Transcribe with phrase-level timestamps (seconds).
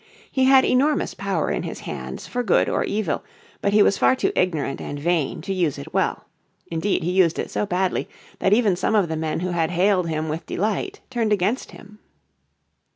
[0.31, 3.23] He had enormous power in his hands for good or evil,
[3.61, 6.25] but he was far too ignorant and vain to use it well.
[6.71, 8.09] Indeed he used it so badly
[8.39, 11.99] that even some of the men who had hailed him with delight turned against him.